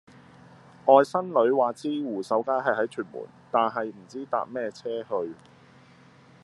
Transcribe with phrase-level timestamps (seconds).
[0.87, 5.35] 外甥女話知湖秀街係喺屯門但係唔知搭咩野車去